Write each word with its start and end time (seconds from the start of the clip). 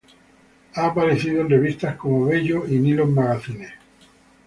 Ha 0.73 0.83
aparecido 0.87 1.41
en 1.41 1.49
revistas 1.51 1.95
como 1.95 2.25
Bello 2.25 2.65
y 2.65 2.71
Nylon 2.79 3.13
Magazine. 3.13 3.69